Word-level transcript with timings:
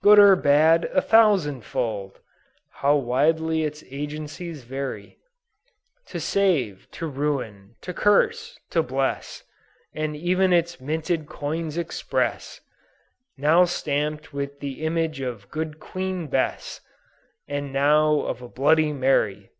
Good 0.00 0.20
or 0.20 0.36
bad 0.36 0.84
a 0.94 1.02
thousand 1.02 1.62
fold! 1.62 2.20
How 2.70 2.94
widely 2.94 3.64
its 3.64 3.82
agencies 3.90 4.62
vary 4.62 5.18
To 6.06 6.20
save 6.20 6.88
to 6.92 7.08
ruin 7.08 7.74
to 7.80 7.92
curse 7.92 8.60
to 8.70 8.84
bless 8.84 9.42
As 9.92 10.14
even 10.14 10.52
its 10.52 10.80
minted 10.80 11.26
coins 11.26 11.76
express, 11.76 12.60
Now 13.36 13.64
stamp'd 13.64 14.28
with 14.28 14.60
the 14.60 14.84
image 14.84 15.18
of 15.20 15.50
Good 15.50 15.80
Queen 15.80 16.28
Bess, 16.28 16.80
And 17.48 17.72
now 17.72 18.20
of 18.20 18.40
a 18.40 18.46
Bloody 18.48 18.92
Mary!" 18.92 19.50